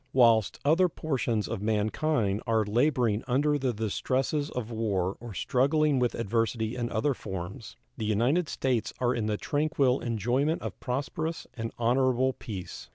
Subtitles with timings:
[0.13, 6.15] Whilst other portions of mankind are laboring under the distresses of war or struggling with
[6.15, 11.71] adversity in other forms, the United States are in the tranquil enjoyment of prosperous and
[11.77, 12.89] honorable peace.